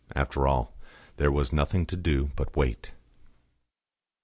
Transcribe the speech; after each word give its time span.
After 0.15 0.47
all, 0.47 0.75
there 1.17 1.31
was 1.31 1.53
nothing 1.53 1.85
to 1.85 1.95
do 1.95 2.31
but 2.35 2.53
to 2.53 2.59
wait. 2.59 2.91